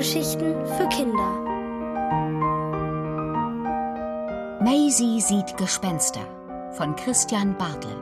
Hörgeschichten 0.00 0.66
für 0.66 0.88
Kinder. 0.88 1.30
Maisie 4.62 5.20
sieht 5.20 5.58
Gespenster 5.58 6.26
von 6.72 6.96
Christian 6.96 7.58
Bartel. 7.58 7.94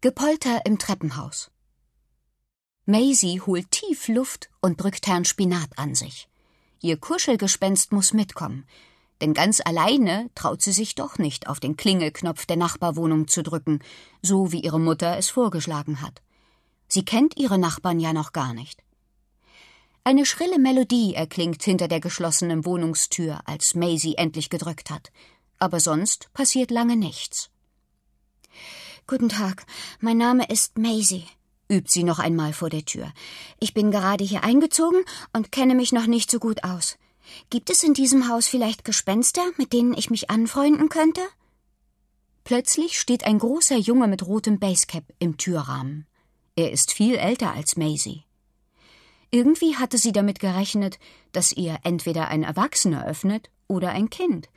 Gepolter 0.00 0.64
im 0.64 0.78
Treppenhaus. 0.78 1.50
Maisie 2.86 3.42
holt 3.42 3.70
tief 3.70 4.08
Luft 4.08 4.48
und 4.62 4.82
drückt 4.82 5.06
Herrn 5.06 5.26
Spinat 5.26 5.68
an 5.76 5.94
sich. 5.94 6.28
Ihr 6.84 6.98
Kuschelgespenst 6.98 7.92
muss 7.92 8.12
mitkommen, 8.12 8.66
denn 9.22 9.32
ganz 9.32 9.62
alleine 9.64 10.28
traut 10.34 10.60
sie 10.60 10.72
sich 10.72 10.94
doch 10.94 11.16
nicht, 11.16 11.46
auf 11.46 11.58
den 11.58 11.78
Klingelknopf 11.78 12.44
der 12.44 12.58
Nachbarwohnung 12.58 13.26
zu 13.26 13.42
drücken, 13.42 13.78
so 14.20 14.52
wie 14.52 14.60
ihre 14.60 14.78
Mutter 14.78 15.16
es 15.16 15.30
vorgeschlagen 15.30 16.02
hat. 16.02 16.20
Sie 16.86 17.02
kennt 17.02 17.38
ihre 17.38 17.56
Nachbarn 17.56 18.00
ja 18.00 18.12
noch 18.12 18.34
gar 18.34 18.52
nicht. 18.52 18.84
Eine 20.04 20.26
schrille 20.26 20.58
Melodie 20.58 21.14
erklingt 21.14 21.62
hinter 21.62 21.88
der 21.88 22.00
geschlossenen 22.00 22.66
Wohnungstür, 22.66 23.40
als 23.46 23.74
Maisie 23.74 24.16
endlich 24.16 24.50
gedrückt 24.50 24.90
hat. 24.90 25.10
Aber 25.58 25.80
sonst 25.80 26.30
passiert 26.34 26.70
lange 26.70 26.96
nichts. 26.96 27.48
Guten 29.06 29.30
Tag, 29.30 29.64
mein 30.00 30.18
Name 30.18 30.44
ist 30.50 30.76
Maisie, 30.76 31.24
übt 31.70 31.90
sie 31.90 32.04
noch 32.04 32.18
einmal 32.18 32.52
vor 32.52 32.70
der 32.70 32.84
Tür. 32.84 33.12
Ich 33.60 33.74
bin 33.74 33.90
gerade 33.90 34.24
hier 34.24 34.44
eingezogen 34.44 35.04
und 35.32 35.52
kenne 35.52 35.74
mich 35.74 35.92
noch 35.92 36.06
nicht 36.06 36.30
so 36.30 36.38
gut 36.38 36.64
aus. 36.64 36.96
Gibt 37.50 37.70
es 37.70 37.82
in 37.82 37.94
diesem 37.94 38.28
Haus 38.28 38.46
vielleicht 38.46 38.84
Gespenster, 38.84 39.42
mit 39.56 39.72
denen 39.72 39.94
ich 39.94 40.10
mich 40.10 40.30
anfreunden 40.30 40.88
könnte? 40.88 41.22
Plötzlich 42.44 43.00
steht 43.00 43.24
ein 43.24 43.38
großer 43.38 43.76
Junge 43.76 44.06
mit 44.06 44.26
rotem 44.26 44.58
Basecap 44.58 45.04
im 45.18 45.38
Türrahmen. 45.38 46.06
Er 46.56 46.70
ist 46.70 46.92
viel 46.92 47.16
älter 47.16 47.52
als 47.52 47.76
Maisie. 47.76 48.24
Irgendwie 49.30 49.76
hatte 49.76 49.98
sie 49.98 50.12
damit 50.12 50.38
gerechnet, 50.38 50.98
dass 51.32 51.50
ihr 51.50 51.78
entweder 51.82 52.28
ein 52.28 52.44
Erwachsener 52.44 53.06
öffnet 53.06 53.50
oder 53.66 53.90
ein 53.90 54.10
Kind. 54.10 54.48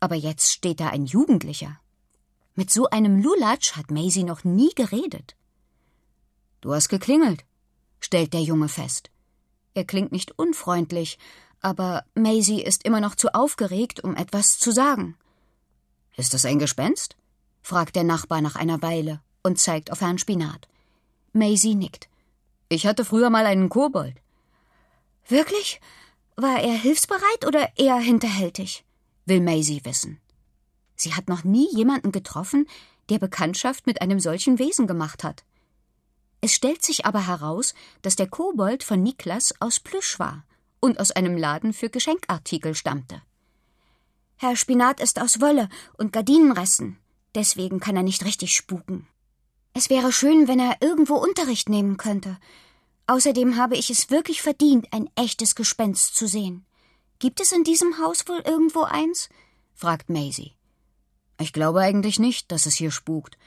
Aber 0.00 0.16
jetzt 0.16 0.52
steht 0.52 0.80
da 0.80 0.88
ein 0.88 1.06
Jugendlicher. 1.06 1.80
Mit 2.54 2.70
so 2.70 2.90
einem 2.90 3.22
Lulatsch 3.22 3.76
hat 3.76 3.90
Maisie 3.90 4.24
noch 4.24 4.44
nie 4.44 4.74
geredet. 4.74 5.36
Du 6.60 6.74
hast 6.74 6.88
geklingelt, 6.88 7.44
stellt 8.00 8.32
der 8.32 8.42
Junge 8.42 8.68
fest. 8.68 9.10
Er 9.74 9.84
klingt 9.84 10.12
nicht 10.12 10.38
unfreundlich, 10.38 11.18
aber 11.60 12.04
Maisie 12.14 12.62
ist 12.62 12.84
immer 12.84 13.00
noch 13.00 13.14
zu 13.14 13.34
aufgeregt, 13.34 14.02
um 14.02 14.16
etwas 14.16 14.58
zu 14.58 14.70
sagen. 14.72 15.16
Ist 16.16 16.34
das 16.34 16.44
ein 16.44 16.58
Gespenst? 16.58 17.16
fragt 17.62 17.96
der 17.96 18.04
Nachbar 18.04 18.40
nach 18.40 18.56
einer 18.56 18.82
Weile 18.82 19.20
und 19.42 19.58
zeigt 19.58 19.92
auf 19.92 20.00
Herrn 20.00 20.18
Spinat. 20.18 20.68
Maisie 21.32 21.74
nickt. 21.74 22.08
Ich 22.68 22.86
hatte 22.86 23.04
früher 23.04 23.30
mal 23.30 23.46
einen 23.46 23.68
Kobold. 23.68 24.16
Wirklich? 25.28 25.80
War 26.36 26.60
er 26.60 26.74
hilfsbereit 26.74 27.46
oder 27.46 27.68
eher 27.76 27.98
hinterhältig? 27.98 28.84
will 29.26 29.40
Maisie 29.40 29.84
wissen. 29.84 30.20
Sie 30.96 31.14
hat 31.14 31.28
noch 31.28 31.44
nie 31.44 31.68
jemanden 31.74 32.12
getroffen, 32.12 32.66
der 33.10 33.18
Bekanntschaft 33.18 33.86
mit 33.86 34.00
einem 34.00 34.20
solchen 34.20 34.58
Wesen 34.58 34.86
gemacht 34.86 35.22
hat. 35.22 35.44
Es 36.40 36.52
stellt 36.54 36.84
sich 36.84 37.04
aber 37.04 37.26
heraus, 37.26 37.74
dass 38.02 38.16
der 38.16 38.28
Kobold 38.28 38.84
von 38.84 39.02
Niklas 39.02 39.54
aus 39.60 39.80
Plüsch 39.80 40.18
war 40.18 40.44
und 40.80 41.00
aus 41.00 41.10
einem 41.10 41.36
Laden 41.36 41.72
für 41.72 41.90
Geschenkartikel 41.90 42.74
stammte. 42.74 43.22
Herr 44.36 44.54
Spinat 44.54 45.00
ist 45.00 45.20
aus 45.20 45.40
Wolle 45.40 45.68
und 45.96 46.12
Gardinenresten, 46.12 46.96
deswegen 47.34 47.80
kann 47.80 47.96
er 47.96 48.04
nicht 48.04 48.24
richtig 48.24 48.54
spuken. 48.54 49.08
Es 49.74 49.90
wäre 49.90 50.12
schön, 50.12 50.46
wenn 50.46 50.60
er 50.60 50.76
irgendwo 50.80 51.14
Unterricht 51.14 51.68
nehmen 51.68 51.96
könnte. 51.96 52.38
Außerdem 53.08 53.56
habe 53.56 53.76
ich 53.76 53.90
es 53.90 54.10
wirklich 54.10 54.40
verdient, 54.40 54.92
ein 54.92 55.10
echtes 55.16 55.56
Gespenst 55.56 56.14
zu 56.14 56.28
sehen. 56.28 56.64
Gibt 57.18 57.40
es 57.40 57.50
in 57.50 57.64
diesem 57.64 57.98
Haus 57.98 58.28
wohl 58.28 58.40
irgendwo 58.44 58.82
eins? 58.82 59.28
fragt 59.74 60.08
Maisie. 60.08 60.54
Ich 61.40 61.52
glaube 61.52 61.80
eigentlich 61.80 62.20
nicht, 62.20 62.52
dass 62.52 62.66
es 62.66 62.76
hier 62.76 62.92
spukt, 62.92 63.38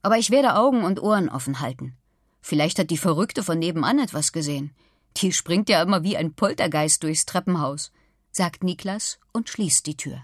aber 0.00 0.16
ich 0.16 0.30
werde 0.30 0.54
Augen 0.54 0.84
und 0.84 1.02
Ohren 1.02 1.28
offen 1.28 1.60
halten. 1.60 1.97
Vielleicht 2.40 2.78
hat 2.78 2.90
die 2.90 2.98
Verrückte 2.98 3.42
von 3.42 3.58
nebenan 3.58 3.98
etwas 3.98 4.32
gesehen. 4.32 4.74
Die 5.16 5.32
springt 5.32 5.68
ja 5.68 5.82
immer 5.82 6.02
wie 6.02 6.16
ein 6.16 6.34
Poltergeist 6.34 7.02
durchs 7.02 7.26
Treppenhaus, 7.26 7.92
sagt 8.30 8.62
Niklas 8.62 9.18
und 9.32 9.48
schließt 9.48 9.86
die 9.86 9.96
Tür. 9.96 10.22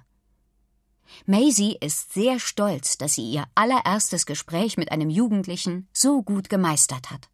Maisie 1.27 1.77
ist 1.81 2.13
sehr 2.13 2.39
stolz, 2.39 2.97
dass 2.99 3.15
sie 3.15 3.31
ihr 3.31 3.45
allererstes 3.55 4.27
Gespräch 4.27 4.77
mit 4.77 4.91
einem 4.91 5.11
Jugendlichen 5.11 5.89
so 5.93 6.23
gut 6.23 6.49
gemeistert 6.49 7.11
hat. 7.11 7.29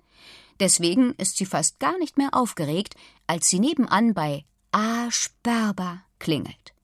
Deswegen 0.58 1.14
ist 1.14 1.36
sie 1.36 1.46
fast 1.46 1.78
gar 1.80 1.96
nicht 1.98 2.18
mehr 2.18 2.30
aufgeregt, 2.32 2.94
als 3.26 3.48
sie 3.48 3.60
nebenan 3.60 4.12
bei 4.12 4.44
A. 4.72 5.10
Sperber 5.10 6.02
klingelt. 6.18 6.74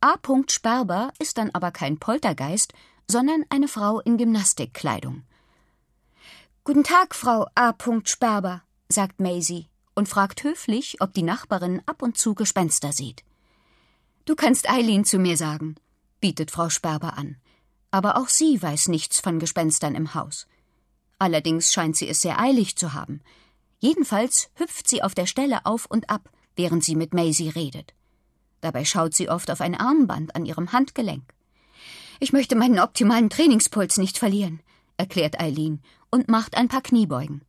A. 0.00 0.14
Sperber 0.48 1.12
ist 1.18 1.36
dann 1.36 1.50
aber 1.50 1.72
kein 1.72 1.98
Poltergeist, 1.98 2.72
sondern 3.06 3.44
eine 3.50 3.68
Frau 3.68 4.00
in 4.00 4.16
Gymnastikkleidung. 4.16 5.24
Guten 6.62 6.84
Tag, 6.84 7.14
Frau 7.14 7.46
A. 7.54 7.74
Sperber, 8.04 8.62
sagt 8.90 9.18
Maisie 9.18 9.70
und 9.94 10.10
fragt 10.10 10.44
höflich, 10.44 11.00
ob 11.00 11.14
die 11.14 11.22
Nachbarin 11.22 11.80
ab 11.86 12.02
und 12.02 12.18
zu 12.18 12.34
Gespenster 12.34 12.92
sieht. 12.92 13.24
Du 14.26 14.36
kannst 14.36 14.68
Eileen 14.68 15.06
zu 15.06 15.18
mir 15.18 15.38
sagen, 15.38 15.76
bietet 16.20 16.50
Frau 16.50 16.68
Sperber 16.68 17.16
an. 17.16 17.36
Aber 17.90 18.18
auch 18.18 18.28
sie 18.28 18.60
weiß 18.60 18.88
nichts 18.88 19.20
von 19.20 19.38
Gespenstern 19.38 19.94
im 19.94 20.14
Haus. 20.14 20.46
Allerdings 21.18 21.72
scheint 21.72 21.96
sie 21.96 22.08
es 22.08 22.20
sehr 22.20 22.38
eilig 22.38 22.76
zu 22.76 22.92
haben. 22.92 23.22
Jedenfalls 23.78 24.50
hüpft 24.56 24.86
sie 24.86 25.02
auf 25.02 25.14
der 25.14 25.26
Stelle 25.26 25.64
auf 25.64 25.86
und 25.86 26.10
ab, 26.10 26.28
während 26.56 26.84
sie 26.84 26.94
mit 26.94 27.14
Maisie 27.14 27.48
redet. 27.48 27.94
Dabei 28.60 28.84
schaut 28.84 29.14
sie 29.14 29.30
oft 29.30 29.50
auf 29.50 29.62
ein 29.62 29.74
Armband 29.74 30.36
an 30.36 30.44
ihrem 30.44 30.72
Handgelenk. 30.72 31.24
Ich 32.20 32.34
möchte 32.34 32.54
meinen 32.54 32.80
optimalen 32.80 33.30
Trainingspuls 33.30 33.96
nicht 33.96 34.18
verlieren, 34.18 34.60
erklärt 34.98 35.40
Eileen 35.40 35.80
und 36.10 36.28
macht 36.28 36.56
ein 36.56 36.68
paar 36.68 36.82
Kniebeugen. 36.82 37.42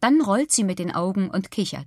Dann 0.00 0.20
rollt 0.20 0.52
sie 0.52 0.64
mit 0.64 0.78
den 0.78 0.94
Augen 0.94 1.30
und 1.30 1.50
kichert. 1.50 1.86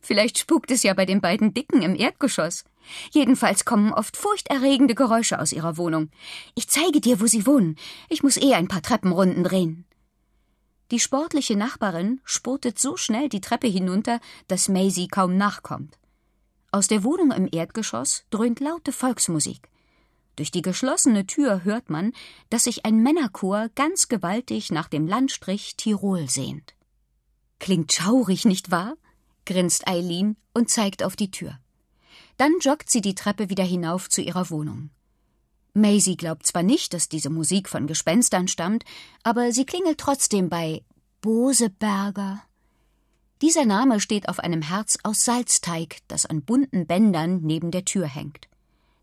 Vielleicht 0.00 0.38
spukt 0.38 0.70
es 0.70 0.82
ja 0.82 0.94
bei 0.94 1.06
den 1.06 1.20
beiden 1.20 1.54
Dicken 1.54 1.82
im 1.82 1.94
Erdgeschoss. 1.94 2.64
Jedenfalls 3.10 3.64
kommen 3.64 3.92
oft 3.92 4.16
furchterregende 4.16 4.94
Geräusche 4.94 5.38
aus 5.38 5.52
ihrer 5.52 5.76
Wohnung. 5.76 6.10
Ich 6.54 6.68
zeige 6.68 7.00
dir, 7.00 7.20
wo 7.20 7.26
sie 7.26 7.46
wohnen. 7.46 7.76
Ich 8.08 8.22
muss 8.22 8.36
eh 8.36 8.54
ein 8.54 8.68
paar 8.68 8.82
Treppenrunden 8.82 9.44
drehen. 9.44 9.84
Die 10.90 11.00
sportliche 11.00 11.54
Nachbarin 11.54 12.20
spurtet 12.24 12.78
so 12.78 12.96
schnell 12.96 13.28
die 13.28 13.42
Treppe 13.42 13.66
hinunter, 13.66 14.20
dass 14.46 14.68
Maisie 14.68 15.08
kaum 15.08 15.36
nachkommt. 15.36 15.98
Aus 16.72 16.88
der 16.88 17.04
Wohnung 17.04 17.30
im 17.30 17.48
Erdgeschoss 17.50 18.24
dröhnt 18.30 18.60
laute 18.60 18.92
Volksmusik. 18.92 19.68
Durch 20.38 20.52
die 20.52 20.62
geschlossene 20.62 21.26
Tür 21.26 21.64
hört 21.64 21.90
man, 21.90 22.12
dass 22.48 22.64
sich 22.64 22.84
ein 22.84 23.02
Männerchor 23.02 23.70
ganz 23.74 24.06
gewaltig 24.06 24.70
nach 24.70 24.86
dem 24.86 25.08
Landstrich 25.08 25.74
Tirol 25.76 26.30
sehnt. 26.30 26.76
Klingt 27.58 27.92
schaurig, 27.92 28.44
nicht 28.44 28.70
wahr? 28.70 28.94
grinst 29.46 29.88
Eileen 29.88 30.36
und 30.54 30.70
zeigt 30.70 31.02
auf 31.02 31.16
die 31.16 31.32
Tür. 31.32 31.58
Dann 32.36 32.52
joggt 32.60 32.88
sie 32.88 33.00
die 33.00 33.16
Treppe 33.16 33.50
wieder 33.50 33.64
hinauf 33.64 34.08
zu 34.08 34.22
ihrer 34.22 34.48
Wohnung. 34.48 34.90
Maisie 35.74 36.16
glaubt 36.16 36.46
zwar 36.46 36.62
nicht, 36.62 36.94
dass 36.94 37.08
diese 37.08 37.30
Musik 37.30 37.68
von 37.68 37.88
Gespenstern 37.88 38.46
stammt, 38.46 38.84
aber 39.24 39.50
sie 39.50 39.66
klingelt 39.66 39.98
trotzdem 39.98 40.48
bei 40.48 40.84
Boseberger. 41.20 42.40
Dieser 43.42 43.64
Name 43.64 43.98
steht 43.98 44.28
auf 44.28 44.38
einem 44.38 44.62
Herz 44.62 44.98
aus 45.02 45.24
Salzteig, 45.24 45.98
das 46.06 46.26
an 46.26 46.42
bunten 46.42 46.86
Bändern 46.86 47.40
neben 47.40 47.72
der 47.72 47.84
Tür 47.84 48.06
hängt. 48.06 48.46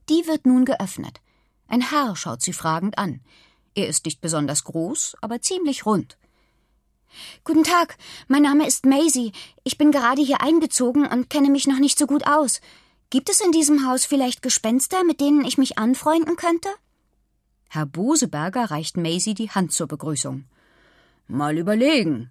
Die 0.07 0.27
wird 0.27 0.45
nun 0.45 0.63
geöffnet. 0.63 1.19
Ein 1.67 1.89
Herr 1.89 2.15
schaut 2.15 2.41
sie 2.41 2.53
fragend 2.53 2.97
an. 2.97 3.21
Er 3.73 3.87
ist 3.87 4.05
nicht 4.05 4.21
besonders 4.21 4.63
groß, 4.63 5.17
aber 5.21 5.41
ziemlich 5.41 5.85
rund. 5.85 6.17
Guten 7.43 7.63
Tag, 7.63 7.97
mein 8.27 8.41
Name 8.41 8.67
ist 8.67 8.85
Maisie. 8.85 9.31
Ich 9.63 9.77
bin 9.77 9.91
gerade 9.91 10.21
hier 10.21 10.41
eingezogen 10.41 11.05
und 11.05 11.29
kenne 11.29 11.49
mich 11.49 11.67
noch 11.67 11.79
nicht 11.79 11.97
so 11.97 12.07
gut 12.07 12.27
aus. 12.27 12.61
Gibt 13.09 13.29
es 13.29 13.41
in 13.41 13.51
diesem 13.51 13.87
Haus 13.87 14.05
vielleicht 14.05 14.41
Gespenster, 14.41 15.03
mit 15.03 15.21
denen 15.21 15.45
ich 15.45 15.57
mich 15.57 15.77
anfreunden 15.77 16.35
könnte? 16.35 16.69
Herr 17.69 17.85
Boseberger 17.85 18.71
reicht 18.71 18.97
Maisie 18.97 19.33
die 19.33 19.49
Hand 19.49 19.71
zur 19.71 19.87
Begrüßung. 19.87 20.45
Mal 21.27 21.57
überlegen. 21.57 22.29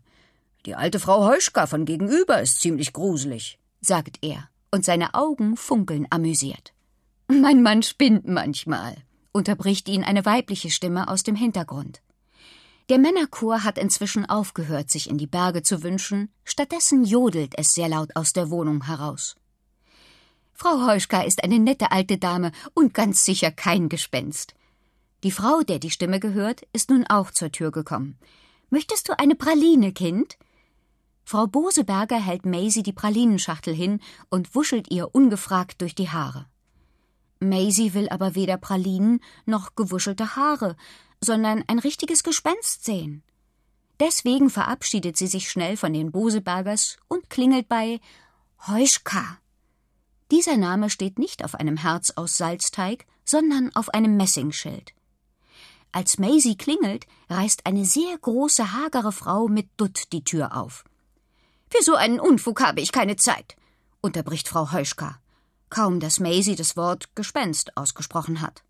Die 0.67 0.75
alte 0.75 1.01
Frau 1.01 1.27
Heuschka 1.27 1.67
von 1.67 1.85
gegenüber 1.85 2.41
ist 2.41 2.61
ziemlich 2.61 2.93
gruselig, 2.93 3.59
sagt 3.81 4.19
er, 4.23 4.49
und 4.71 4.85
seine 4.85 5.15
Augen 5.15 5.57
funkeln 5.57 6.07
amüsiert. 6.11 6.73
Mein 7.29 7.63
Mann 7.63 7.83
spinnt 7.83 8.27
manchmal 8.27 8.97
unterbricht 9.35 9.89
ihn 9.89 10.05
eine 10.05 10.25
weibliche 10.25 10.71
Stimme 10.71 11.09
aus 11.09 11.23
dem 11.25 11.35
Hintergrund. 11.35 12.01
Der 12.89 12.99
Männerchor 12.99 13.65
hat 13.65 13.79
inzwischen 13.79 14.27
aufgehört, 14.27 14.91
sich 14.91 15.11
in 15.11 15.19
die 15.19 15.27
Berge 15.27 15.63
zu 15.63 15.83
wünschen, 15.83 16.31
stattdessen 16.45 17.05
jodelt 17.05 17.55
es 17.57 17.69
sehr 17.69 17.89
laut 17.89 18.15
aus 18.15 18.33
der 18.33 18.51
Wohnung 18.51 18.87
heraus. 18.87 19.37
Frau 20.53 20.87
Heuschka 20.87 21.23
ist 21.23 21.43
eine 21.43 21.59
nette 21.59 21.91
alte 21.91 22.17
Dame 22.17 22.53
und 22.75 22.95
ganz 22.95 23.25
sicher 23.25 23.51
kein 23.51 23.89
Gespenst. 23.89 24.55
Die 25.25 25.33
Frau, 25.33 25.63
der 25.63 25.79
die 25.79 25.91
Stimme 25.91 26.21
gehört, 26.21 26.63
ist 26.73 26.91
nun 26.91 27.07
auch 27.07 27.31
zur 27.31 27.51
Tür 27.51 27.73
gekommen. 27.73 28.19
Möchtest 28.71 29.09
du 29.09 29.19
eine 29.19 29.35
Praline, 29.35 29.93
Kind? 29.93 30.37
Frau 31.25 31.47
Boseberger 31.47 32.21
hält 32.21 32.45
Maisie 32.45 32.83
die 32.83 32.93
Pralinenschachtel 32.93 33.75
hin 33.75 34.01
und 34.29 34.55
wuschelt 34.55 34.91
ihr 34.91 35.15
ungefragt 35.15 35.81
durch 35.81 35.95
die 35.95 36.11
Haare. 36.11 36.47
Maisie 37.49 37.95
will 37.95 38.09
aber 38.09 38.35
weder 38.35 38.57
Pralinen 38.57 39.21
noch 39.47 39.75
gewuschelte 39.75 40.37
Haare, 40.37 40.77
sondern 41.21 41.65
ein 41.67 41.79
richtiges 41.79 42.23
Gespenst 42.23 42.85
sehen. 42.85 43.23
Deswegen 44.01 44.51
verabschiedet 44.51 45.17
sie 45.17 45.27
sich 45.27 45.51
schnell 45.51 45.77
von 45.77 45.93
den 45.93 46.11
Bosebergers 46.11 46.97
und 47.09 47.31
klingelt 47.31 47.69
bei 47.69 48.01
Heuschka. 48.67 49.39
Dieser 50.31 50.57
Name 50.57 50.91
steht 50.91 51.19
nicht 51.19 51.45
auf 51.45 51.55
einem 51.55 51.77
Herz 51.77 52.11
aus 52.17 52.37
Salzteig, 52.37 53.07
sondern 53.25 53.75
auf 53.75 53.91
einem 53.91 54.17
Messingschild. 54.17 54.93
Als 55.93 56.19
Maisie 56.19 56.57
klingelt, 56.57 57.07
reißt 57.31 57.67
eine 57.67 57.85
sehr 57.85 58.19
große, 58.19 58.73
hagere 58.73 59.13
Frau 59.13 59.47
mit 59.47 59.69
Dutt 59.77 60.13
die 60.13 60.25
Tür 60.25 60.57
auf. 60.57 60.85
Für 61.71 61.83
so 61.83 61.95
einen 61.95 62.19
Unfug 62.19 62.61
habe 62.61 62.81
ich 62.81 62.91
keine 62.91 63.17
Zeit, 63.17 63.57
unterbricht 64.01 64.49
Frau 64.49 64.73
Heuschka, 64.73 65.21
kaum 65.71 66.01
dass 66.01 66.21
Maisie 66.21 66.57
das 66.57 66.77
Wort 66.77 67.15
Gespenst 67.15 67.77
ausgesprochen 67.77 68.41
hat. 68.41 68.63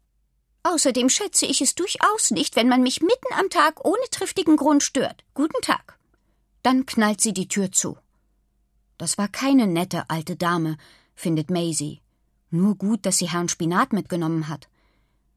Außerdem 0.63 1.11
schätze 1.11 1.45
ich 1.45 1.61
es 1.61 1.75
durchaus 1.75 2.31
nicht, 2.31 2.57
wenn 2.57 2.69
man 2.69 2.83
mich 2.83 3.03
mitten 3.03 3.33
am 3.39 3.51
Tag 3.51 3.85
ohne 3.85 4.03
triftigen 4.11 4.57
Grund 4.57 4.83
stört. 4.83 5.23
Guten 5.35 5.61
Tag. 5.61 5.99
Dann 6.63 6.87
knallt 6.87 7.21
sie 7.21 7.35
die 7.35 7.49
Tür 7.49 7.71
zu. 7.71 7.99
Das 8.97 9.19
war 9.19 9.29
keine 9.29 9.67
nette 9.67 10.09
alte 10.09 10.37
Dame, 10.37 10.79
findet 11.15 11.51
Maisie. 11.51 12.01
Nur 12.51 12.77
gut, 12.77 13.05
dass 13.05 13.19
sie 13.19 13.29
Herrn 13.29 13.49
Spinat 13.51 13.93
mitgenommen 13.93 14.49
hat. 14.49 14.69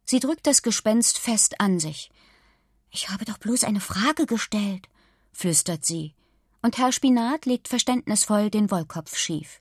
Sie 0.06 0.21
drückt 0.21 0.48
das 0.48 0.62
Gespenst 0.62 1.18
fest 1.18 1.59
an 1.59 1.80
sich. 1.80 2.09
Ich 2.92 3.09
habe 3.09 3.25
doch 3.25 3.38
bloß 3.38 3.65
eine 3.65 3.81
Frage 3.81 4.25
gestellt, 4.25 4.88
flüstert 5.33 5.83
sie, 5.83 6.13
und 6.62 6.77
Herr 6.77 6.94
Spinat 6.94 7.45
legt 7.45 7.68
verständnisvoll 7.68 8.50
den 8.50 8.71
Wollkopf 8.71 9.18
schief. 9.18 9.59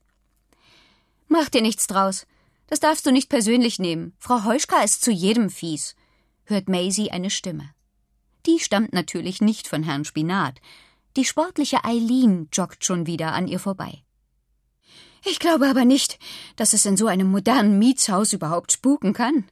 Mach 1.38 1.50
dir 1.50 1.60
nichts 1.60 1.86
draus. 1.86 2.26
Das 2.66 2.80
darfst 2.80 3.04
du 3.04 3.12
nicht 3.12 3.28
persönlich 3.28 3.78
nehmen. 3.78 4.14
Frau 4.18 4.44
Heuschka 4.44 4.82
ist 4.82 5.04
zu 5.04 5.10
jedem 5.10 5.50
fies, 5.50 5.94
hört 6.44 6.70
Maisie 6.70 7.10
eine 7.10 7.28
Stimme. 7.28 7.74
Die 8.46 8.58
stammt 8.58 8.94
natürlich 8.94 9.42
nicht 9.42 9.68
von 9.68 9.82
Herrn 9.82 10.06
Spinat. 10.06 10.62
Die 11.14 11.26
sportliche 11.26 11.84
Eileen 11.84 12.48
joggt 12.54 12.86
schon 12.86 13.06
wieder 13.06 13.34
an 13.34 13.48
ihr 13.48 13.58
vorbei. 13.58 14.02
Ich 15.26 15.38
glaube 15.38 15.68
aber 15.68 15.84
nicht, 15.84 16.18
dass 16.56 16.72
es 16.72 16.86
in 16.86 16.96
so 16.96 17.06
einem 17.06 17.30
modernen 17.30 17.78
Mietshaus 17.78 18.32
überhaupt 18.32 18.72
spuken 18.72 19.12
kann, 19.12 19.44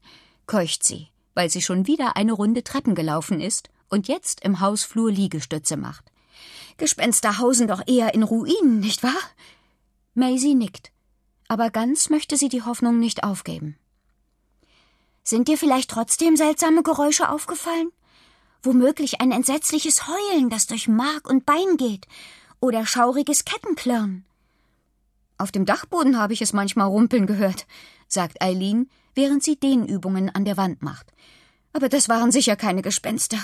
keucht 0.47 0.85
sie, 0.85 1.09
weil 1.35 1.51
sie 1.51 1.61
schon 1.61 1.87
wieder 1.87 2.17
eine 2.17 2.33
Runde 2.33 2.65
Treppen 2.65 2.95
gelaufen 2.95 3.43
ist 3.43 3.69
und 3.91 4.09
jetzt 4.09 4.41
im 4.41 4.61
Hausflur 4.61 5.13
Liegestütze 5.13 5.77
macht. 5.77 6.11
Gespenster 6.79 7.37
hausen 7.37 7.69
doch 7.69 7.83
eher 7.87 8.15
in 8.15 8.23
Ruinen, 8.23 8.81
nicht 8.81 9.03
wahr? 9.03 9.21
Maisie 10.15 10.55
nickt, 10.55 10.94
aber 11.55 11.71
ganz 11.71 12.11
möchte 12.11 12.37
sie 12.37 12.49
die 12.49 12.63
Hoffnung 12.63 12.99
nicht 12.99 13.23
aufgeben. 13.23 13.77
Sind 15.23 15.47
dir 15.47 15.57
vielleicht 15.57 15.89
trotzdem 15.89 16.35
seltsame 16.35 16.83
Geräusche 16.83 17.29
aufgefallen? 17.29 17.93
Womöglich 18.65 19.21
ein 19.21 19.31
entsetzliches 19.31 20.09
Heulen, 20.09 20.51
das 20.51 20.67
durch 20.67 20.89
Mark 20.89 21.31
und 21.31 21.47
Bein 21.47 21.77
geht, 21.77 22.09
oder 22.59 22.85
schauriges 22.85 23.45
Kettenklirren. 23.45 24.25
Auf 25.39 25.53
dem 25.53 25.65
Dachboden 25.65 26.19
habe 26.19 26.33
ich 26.33 26.43
es 26.43 26.53
manchmal 26.53 26.89
rumpeln 26.89 27.29
gehört, 27.29 27.69
sagt 28.09 28.43
Eileen, 28.43 28.91
während 29.15 29.45
sie 29.45 29.55
Dehnübungen 29.55 30.31
an 30.31 30.45
der 30.45 30.57
Wand 30.57 30.83
macht. 30.83 31.07
Aber 31.73 31.89
das 31.89 32.09
waren 32.09 32.33
sicher 32.33 32.57
keine 32.57 32.83
Gespenster. 32.83 33.39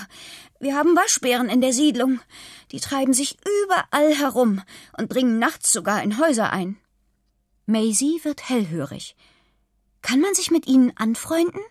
Wir 0.59 0.75
haben 0.75 0.97
Waschbären 0.97 1.47
in 1.47 1.61
der 1.61 1.71
Siedlung. 1.71 2.19
Die 2.73 2.81
treiben 2.81 3.13
sich 3.13 3.37
überall 3.63 4.13
herum 4.13 4.61
und 4.97 5.07
bringen 5.07 5.39
nachts 5.39 5.71
sogar 5.71 6.03
in 6.03 6.19
Häuser 6.19 6.51
ein. 6.51 6.77
Maisie 7.71 8.19
wird 8.23 8.49
hellhörig. 8.49 9.15
Kann 10.01 10.19
man 10.19 10.33
sich 10.33 10.51
mit 10.51 10.67
ihnen 10.67 10.91
anfreunden? 10.97 11.61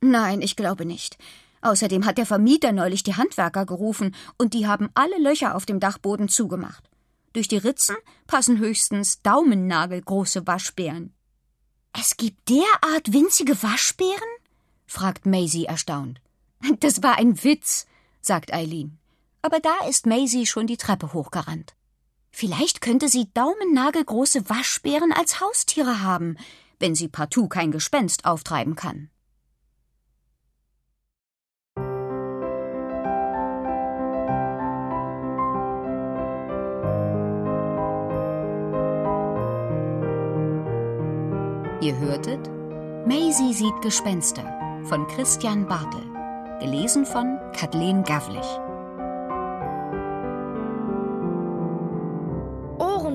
Nein, 0.00 0.42
ich 0.42 0.54
glaube 0.54 0.84
nicht. 0.84 1.18
Außerdem 1.62 2.06
hat 2.06 2.18
der 2.18 2.26
Vermieter 2.26 2.72
neulich 2.72 3.02
die 3.02 3.16
Handwerker 3.16 3.66
gerufen, 3.66 4.14
und 4.38 4.54
die 4.54 4.66
haben 4.66 4.90
alle 4.94 5.18
Löcher 5.18 5.54
auf 5.54 5.66
dem 5.66 5.80
Dachboden 5.80 6.28
zugemacht. 6.28 6.88
Durch 7.32 7.48
die 7.48 7.58
Ritzen 7.58 7.96
passen 8.26 8.58
höchstens 8.58 9.22
daumennagelgroße 9.22 10.46
Waschbären. 10.46 11.14
Es 11.92 12.16
gibt 12.16 12.48
derart 12.48 13.12
winzige 13.12 13.62
Waschbären? 13.62 14.30
fragt 14.86 15.26
Maisie 15.26 15.66
erstaunt. 15.66 16.20
Das 16.80 17.02
war 17.02 17.16
ein 17.16 17.42
Witz, 17.42 17.86
sagt 18.20 18.52
Eileen. 18.52 18.98
Aber 19.42 19.60
da 19.60 19.86
ist 19.88 20.06
Maisie 20.06 20.46
schon 20.46 20.66
die 20.66 20.76
Treppe 20.76 21.12
hochgerannt. 21.12 21.74
Vielleicht 22.30 22.80
könnte 22.80 23.08
sie 23.08 23.28
daumennagelgroße 23.34 24.48
Waschbären 24.48 25.12
als 25.12 25.40
Haustiere 25.40 26.02
haben, 26.02 26.36
wenn 26.78 26.94
sie 26.94 27.08
partout 27.08 27.48
kein 27.48 27.70
Gespenst 27.70 28.24
auftreiben 28.24 28.74
kann. 28.74 29.10
Ihr 41.82 41.98
hörtet 41.98 42.50
Maisie 43.06 43.54
sieht 43.54 43.80
Gespenster 43.80 44.44
von 44.84 45.06
Christian 45.08 45.66
Bartel, 45.66 46.02
gelesen 46.60 47.06
von 47.06 47.38
Kathleen 47.56 48.04
Gavlich. 48.04 48.46